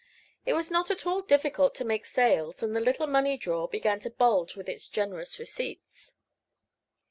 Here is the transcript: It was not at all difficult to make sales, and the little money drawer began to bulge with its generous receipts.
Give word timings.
It 0.47 0.53
was 0.53 0.71
not 0.71 0.89
at 0.89 1.05
all 1.05 1.21
difficult 1.21 1.75
to 1.75 1.85
make 1.85 2.07
sales, 2.07 2.63
and 2.63 2.75
the 2.75 2.81
little 2.81 3.05
money 3.05 3.37
drawer 3.37 3.67
began 3.69 3.99
to 3.99 4.09
bulge 4.09 4.55
with 4.55 4.67
its 4.67 4.87
generous 4.87 5.37
receipts. 5.37 6.15